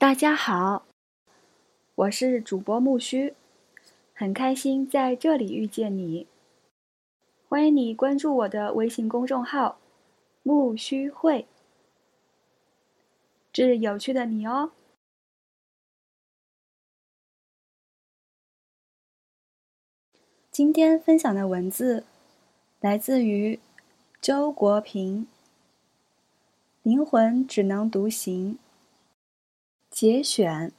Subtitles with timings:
[0.00, 0.86] 大家好，
[1.94, 3.34] 我是主播木须，
[4.14, 6.26] 很开心在这里遇见你。
[7.46, 9.78] 欢迎你关注我的微信公众号
[10.42, 11.46] “木须会”，
[13.52, 14.72] 致有趣的你哦。
[20.50, 22.04] 今天分享的文字
[22.80, 23.60] 来自于
[24.18, 25.24] 周国平，
[26.82, 28.54] 《灵魂只能独行》。
[30.00, 30.72] 节选：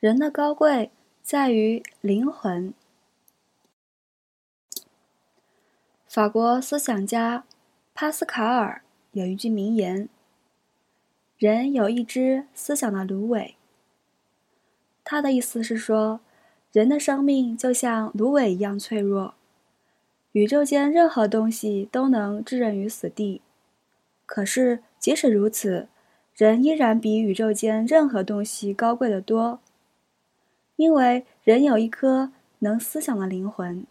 [0.00, 0.90] 人的高贵
[1.22, 2.72] 在于灵魂。
[6.08, 7.44] 法国思想家
[7.92, 8.82] 帕斯卡尔
[9.12, 10.08] 有一句名言
[11.36, 13.56] ：“人有一只思想的芦苇。”
[15.04, 16.20] 他的意思是说，
[16.72, 19.34] 人的生命就像芦苇一样脆弱。
[20.34, 23.40] 宇宙间任何东西都能置人于死地，
[24.26, 25.86] 可是即使如此，
[26.34, 29.60] 人依然比宇宙间任何东西高贵得多，
[30.74, 33.86] 因为人有一颗能思想的灵魂。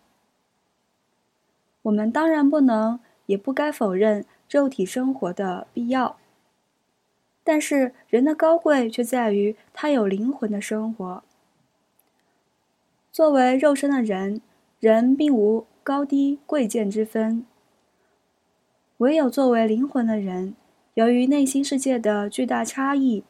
[1.84, 6.18] 我们当然不能也不该否认肉体生活的必要，
[7.46, 11.24] 但是人的高贵却在于他有灵魂的生活。
[13.14, 14.42] 作为肉身的人，
[14.82, 15.66] 人并无。
[15.84, 17.46] 高低贵贱之分，
[19.00, 20.56] 唯有作为灵魂的人，
[20.94, 23.26] 由于内心世界的巨大差异，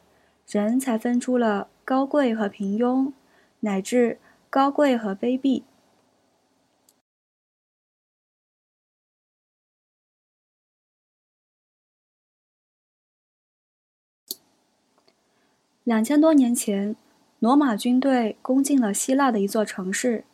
[0.46, 3.12] 人才分出了高贵和平庸，
[3.58, 5.64] 乃至高贵和卑鄙。
[15.82, 16.94] 两千多年前，
[17.40, 20.24] 罗马军队攻进了希腊的一座城市。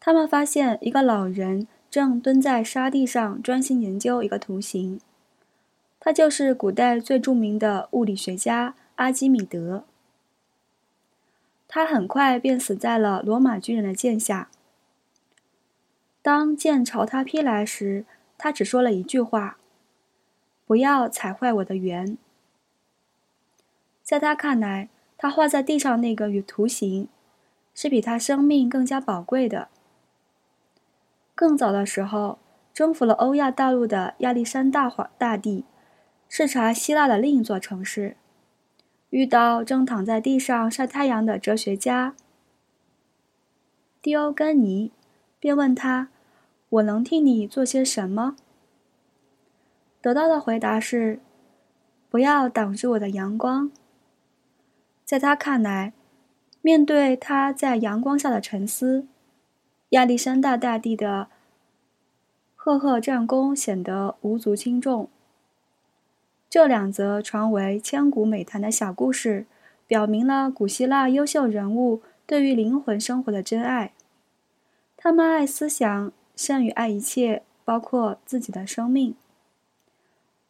[0.00, 5.00] 他们发现一个老人正蹲在沙地上专心研究一个图形，
[5.98, 9.84] 他就是古代最著名的物理学家阿基米德。
[11.66, 14.48] 他很快便死在了罗马军人的剑下。
[16.22, 18.04] 当剑朝他劈来时，
[18.38, 19.58] 他只说了一句话
[20.66, 22.16] ：“不要踩坏我的圆。”
[24.02, 24.88] 在他看来，
[25.18, 27.08] 他画在地上那个图形，
[27.74, 29.68] 是比他生命更加宝贵的。
[31.38, 32.40] 更早的时候，
[32.74, 35.64] 征服了欧亚大陆的亚历山大皇大帝，
[36.28, 38.16] 视察希腊的另一座城市，
[39.10, 42.16] 遇到正躺在地上晒太阳的哲学家
[44.02, 44.90] 蒂欧根尼，
[45.38, 46.08] 便问他
[46.70, 48.34] ：“我能替你做些什么？”
[50.02, 51.20] 得到的回答是
[52.10, 53.70] ：“不要挡住我的阳光。”
[55.06, 55.92] 在他看来，
[56.62, 59.06] 面对他在阳光下的沉思。
[59.90, 61.28] 亚历山大大帝的
[62.54, 65.08] 赫赫战功显得无足轻重。
[66.50, 69.46] 这两则传为千古美谈的小故事，
[69.86, 73.92] 表明了古希腊优秀人物对于灵魂生活的真爱。
[74.96, 79.14] 他们爱思想胜于爱一切，包括自己的生命。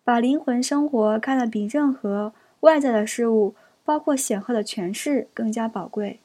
[0.03, 6.19] 把灵魂生活看得比任何外在的事物，包括显赫的权势，更加宝贵。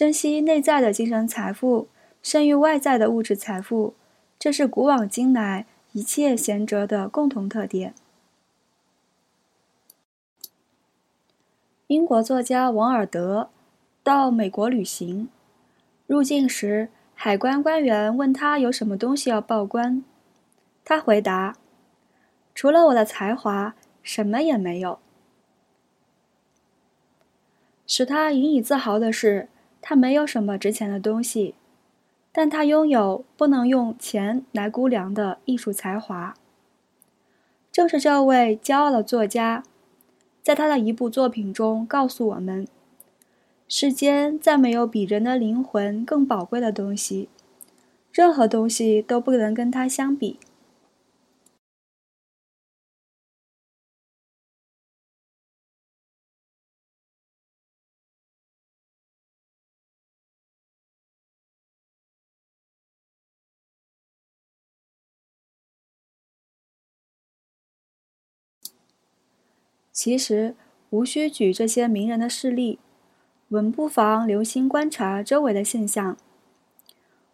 [0.00, 1.88] 珍惜内在的精神财富，
[2.22, 3.92] 胜于外在的物质财富，
[4.38, 7.94] 这是古往今来一切贤哲的共同特点。
[11.88, 13.50] 英国作家王尔德
[14.02, 15.28] 到美国旅行，
[16.06, 20.02] 入境时，海关官员问他有什么东西要报关，
[20.82, 21.58] 他回答
[22.56, 24.98] ：“除了我的才华，什么也没有。”
[27.86, 29.50] 使他引以自豪的是。
[29.82, 31.54] 他没有什么值钱的东西，
[32.32, 36.34] 但他拥有不能用钱来估量的艺术才华。
[37.72, 39.62] 正是这位骄傲的作家，
[40.42, 42.66] 在他的一部作品中告诉我们：
[43.68, 47.28] 世间再没有比人的灵魂更宝贵的东西，
[48.12, 50.38] 任何东西都不能跟他相比。
[70.00, 70.54] 其实
[70.88, 72.78] 无需举这些名人的事例，
[73.48, 76.16] 我们不妨留心观察周围的现象，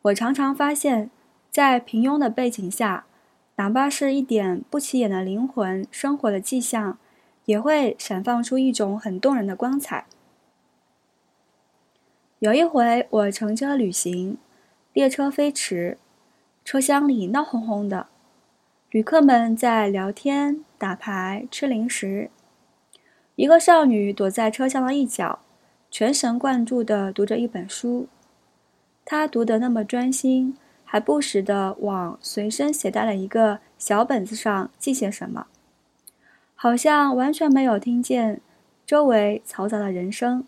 [0.02, 1.08] 我常常发现，
[1.48, 3.06] 在平庸的背景下，
[3.54, 6.98] 哪怕是一点不起眼的灵魂生活的迹象，
[7.44, 10.06] 也会闪放出一种很动人的光彩。
[12.40, 14.38] 有一回，我乘车旅行，
[14.92, 15.98] 列车飞驰，
[16.64, 18.08] 车厢里闹哄哄的，
[18.90, 22.28] 旅客们在聊天、打牌、吃零食。
[23.36, 25.40] 一个少女躲在车厢的一角，
[25.90, 28.08] 全神贯注地读着一本书。
[29.04, 35.46] 她读得那么专心，还不时地往随身携带的一个小本子上记些什么，
[36.54, 38.40] 好像完全没有听见
[38.86, 40.46] 周围嘈杂的人声。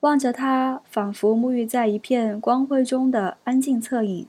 [0.00, 4.26] 望着他，仿佛沐浴在一片光辉中的安静侧影，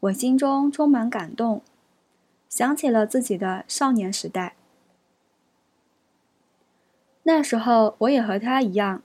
[0.00, 1.60] 我心中充满感动，
[2.48, 4.54] 想起了自己的少年时代。
[7.24, 9.02] 那时候，我也和他一样，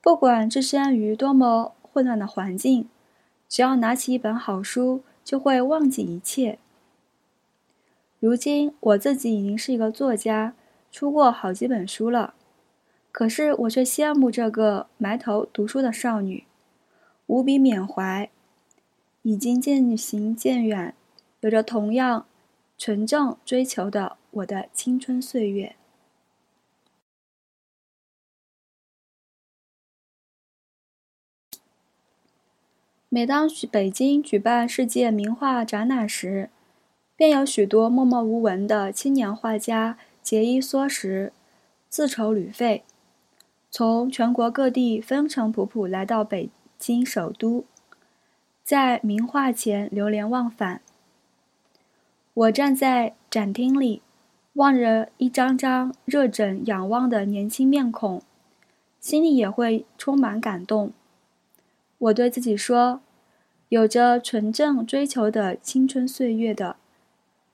[0.00, 2.88] 不管置身于多么混乱的环境，
[3.48, 6.58] 只要拿起一本好书，就会忘记一切。
[8.18, 10.54] 如今，我自己已经是一个作家，
[10.90, 12.34] 出过好几本书了。
[13.10, 16.44] 可是我却羡慕这个埋头读书的少女，
[17.26, 18.30] 无比缅怀，
[19.20, 20.94] 已经渐行渐远，
[21.40, 22.24] 有着同样
[22.78, 25.76] 纯正追求的我的青春岁月。
[33.14, 36.48] 每当北京举办世界名画展览时，
[37.14, 41.30] 便有许多默默无闻的青年画家节衣缩食，
[41.90, 42.84] 自筹旅费。
[43.70, 46.48] 从全国各地风尘仆仆来到北
[46.78, 47.66] 京首都，
[48.64, 50.80] 在名画前流连忘返。
[52.32, 54.00] 我站在展厅里，
[54.54, 58.22] 望着一张张热枕仰望的年轻面孔，
[58.98, 60.94] 心里也会充满感动。
[62.02, 63.00] 我对自己说
[63.70, 66.74] ：“有着纯正追求的青春岁月的，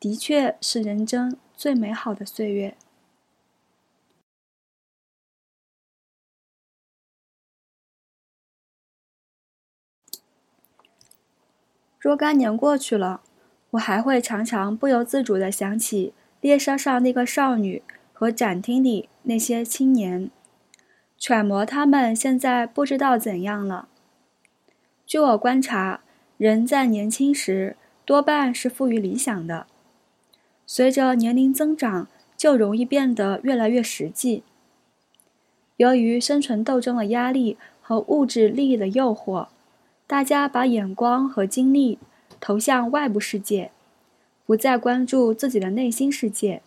[0.00, 2.74] 的确是人生最美好的岁月。”
[12.00, 13.20] 若干年过去了，
[13.72, 17.82] 我还会常常不由自主的想起列车上那个少女
[18.14, 20.30] 和展厅里那些青年，
[21.18, 23.88] 揣摩他们现在不知道怎样了。
[25.08, 26.00] 据我观察，
[26.37, 29.66] 人在年轻时多半是富于理想的，
[30.66, 34.43] 随着年龄增长，就容易变得越来越实际。
[35.78, 39.49] 由于生存斗争的压力和物质利益的诱惑。
[40.06, 41.99] 大家把眼光和精力
[42.40, 43.70] 投向外部世界，
[44.44, 46.62] 不再关注自己的内心世界，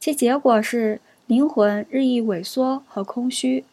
[0.00, 3.64] 其结果是灵魂日益萎缩和空虚，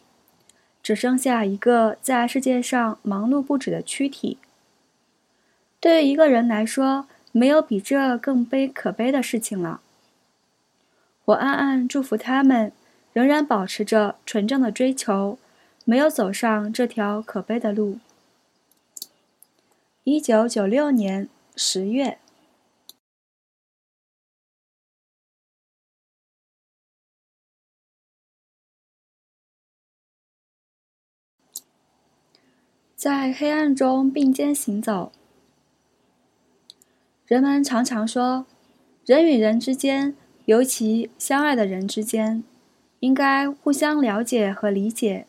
[0.88, 4.38] 只剩下一个在世界上忙碌不止的躯体。
[5.80, 9.82] 对于一个人来说，没有比这更悲可悲的事情了。
[11.26, 12.72] 我暗暗祝福他们，
[13.12, 15.38] 仍然保持着纯正的追求，
[15.84, 17.98] 没有走上这条可悲的路。
[20.04, 22.16] 一九九六年十月，
[32.98, 35.12] 在黑暗中并肩行走。
[37.26, 38.44] 人们常常说，
[39.06, 42.42] 人与人之间，尤其相爱的人之间，
[42.98, 45.28] 应该互相了解和理解，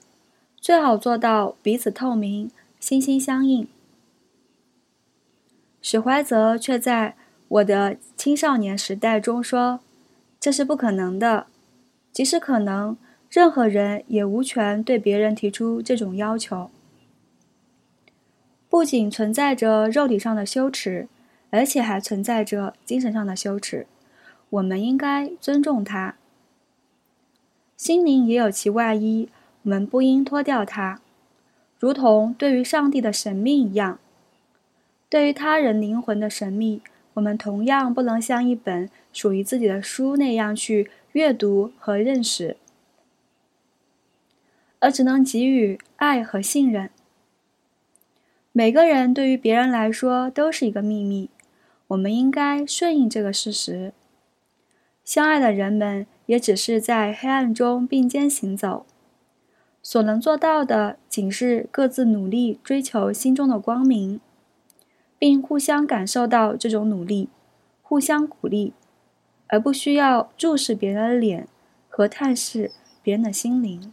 [0.60, 2.50] 最好做到彼此透明、
[2.80, 3.68] 心心相印。
[5.80, 7.16] 史怀泽却在
[7.50, 9.82] 我的青少年时代中说
[10.42, 11.46] ：“这是不可能的，
[12.12, 12.98] 即使可能，
[13.30, 16.72] 任何人也无权对别人提出这种要求。
[18.70, 21.08] 不仅存在着肉体上的羞耻，
[21.50, 23.88] 而且还存在着精神上的羞耻。
[24.52, 26.16] 我们应该尊重他。
[27.76, 29.30] 心灵也有其外衣，
[29.64, 31.00] 我们不应脱掉它，
[31.80, 34.00] 如同对于上帝的神秘一样。”
[35.10, 36.84] 对于他人灵魂的神秘，
[37.16, 42.58] 我们同样不能像一本属于自己的书那样去阅读和认识，
[44.78, 46.92] 而只能给予爱和信任。
[48.52, 51.30] 每个人对于别人来说都是一个秘密，
[51.88, 53.94] 我们应该顺应这个事实。
[55.04, 58.86] 相爱的人们也只是在黑暗中并肩行走，
[59.82, 64.20] 所能做到的仅是各自努力追求心中的光明。
[65.20, 67.28] 并互相感受到这种努力，
[67.82, 68.72] 互相鼓励，
[69.48, 71.46] 而不需要注视别人的脸
[71.90, 72.72] 和探视
[73.04, 73.92] 别人的心灵。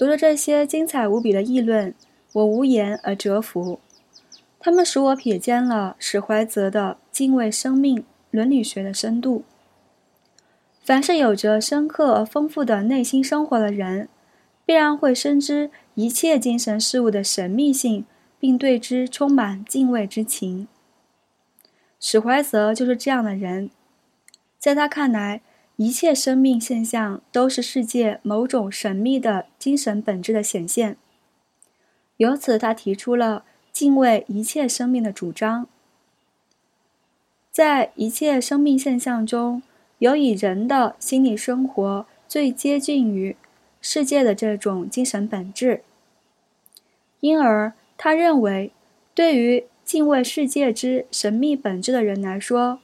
[0.00, 1.94] 读着这些精彩无比的议论，
[2.32, 3.80] 我无言而折服。
[4.58, 9.44] 他们使我瞥见了史怀泽的敬畏生命伦理学的深度。
[10.82, 14.08] 凡是有着深刻而丰富的内心生活的人，
[14.64, 18.06] 必然会深知一切精神事物的神秘性，
[18.38, 20.66] 并对之充满敬畏之情。
[22.00, 23.68] 史怀泽就是这样的人，
[24.58, 25.42] 在他看来，
[25.80, 30.98] 一切生命现象都是世界某种神秘的精神本质的显现。
[32.18, 33.44] 由此，他提出了。
[33.72, 35.66] 敬畏一切生命的主张，
[37.50, 39.62] 在一切生命现象中，
[40.00, 43.34] 有以人的心理生活最接近于
[43.80, 45.82] 世界的这种精神本质。
[47.20, 48.70] 因而，他认为，
[49.14, 52.80] 对于敬畏世界之神秘本质的人来说，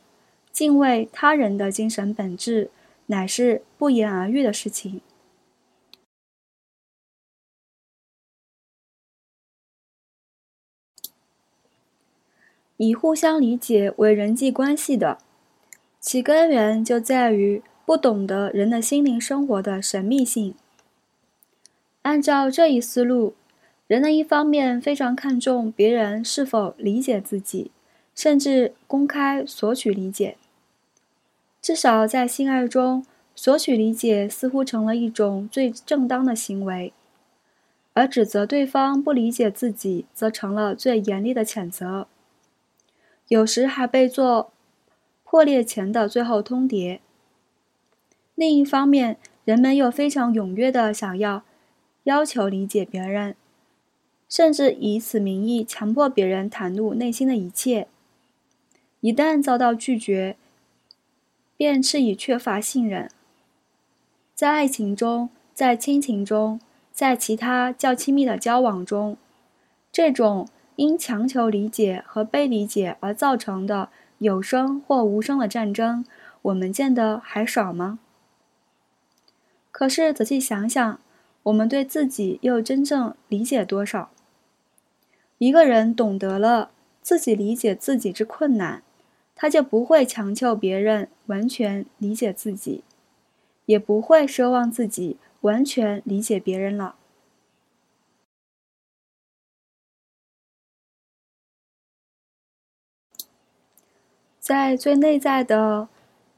[0.51, 2.71] 敬畏他人的精神本质
[3.07, 5.01] 乃是不言而喻的事情。
[12.79, 15.19] 以互相理解为人际关系的，
[15.99, 20.55] 其根源就在于不懂得人的心灵生活的神秘性。
[22.03, 23.35] 按照这一思路，
[23.87, 27.71] 人的一方面非常看重别人是否理解自己，
[28.15, 30.37] 甚至公开索取理解。
[31.67, 33.05] 至少在性爱中，
[33.35, 36.93] 索取理解似乎成了一种最正当的行为，
[37.93, 42.07] 而指责对方不理解自己，则成了最严厉的谴责。
[43.27, 44.53] 有时还被做
[45.25, 47.01] 破裂前的最后通牒。
[48.37, 51.43] 另一方面，人们又非常踊跃地想要
[52.05, 53.35] 要求理解别人，
[54.29, 57.89] 甚至以此名义强迫别人袒露内心的一切。
[59.01, 60.37] 一旦遭到拒绝，
[61.57, 63.11] 便是以缺乏信任。
[64.35, 66.61] 在爱情中，在亲情中，
[66.93, 69.17] 在其他较亲密的交往中，
[69.91, 70.49] 这种。
[70.77, 76.05] 因强求理解和被理解而造成的有声或无声的战争，
[76.43, 77.99] 我们见的还少吗？
[79.73, 81.01] 可是仔细想想，
[81.45, 84.11] 我们对自己又真正理解多少？
[85.39, 88.83] 一个人懂得了自己理解自己之困难，
[89.37, 92.83] 他就不会强求别人完全理解自己，
[93.67, 96.97] 也不会奢望自己完全理解别人了。
[104.41, 105.89] 在最内在的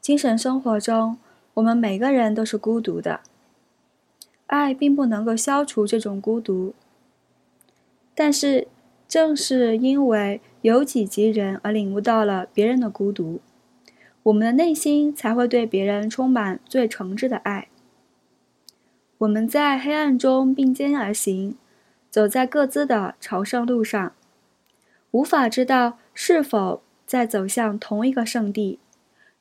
[0.00, 1.18] 精神生活中，
[1.54, 3.20] 我们每个人都是孤独的。
[4.46, 6.74] 爱并不能够消除这种孤独，
[8.14, 8.66] 但是
[9.06, 13.40] 正是因为由己及人而领悟到了别人的孤独，
[14.24, 17.68] 我们的内心才会对别人充满最诚挚的爱。
[19.18, 21.56] 我们在黑暗中并肩而行，
[22.10, 24.12] 走在各自的朝圣路上，
[25.10, 26.82] 无法知道是否。
[27.08, 28.78] 在走向同一个圣地，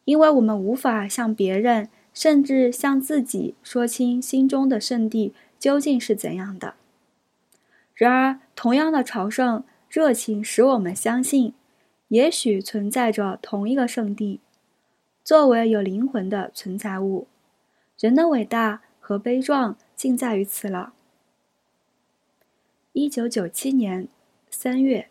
[0.06, 6.76] 因为我们无法向别人，甚至向自己说清心中的圣地究竟是怎样的。
[7.94, 9.66] 然而，同样的朝圣
[9.98, 11.56] 热情使我们相信，
[12.10, 14.42] 也许存在着同一个圣地。
[15.24, 17.26] 作为有灵魂的存在物，
[17.98, 20.94] 人的伟大和悲壮尽在于此了。
[22.94, 24.08] 一九九七年
[24.52, 25.10] 三月。